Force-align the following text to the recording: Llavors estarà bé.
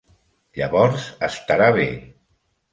Llavors 0.59 1.05
estarà 1.29 1.71
bé. 1.79 1.89